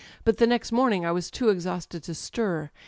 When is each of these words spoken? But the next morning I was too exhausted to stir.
But 0.23 0.37
the 0.37 0.47
next 0.47 0.71
morning 0.71 1.05
I 1.05 1.11
was 1.11 1.29
too 1.29 1.49
exhausted 1.49 2.01
to 2.05 2.15
stir. 2.15 2.71